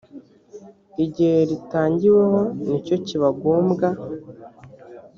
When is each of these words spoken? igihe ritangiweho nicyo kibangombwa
igihe 1.05 1.37
ritangiweho 1.49 2.39
nicyo 2.65 2.95
kibangombwa 3.05 3.87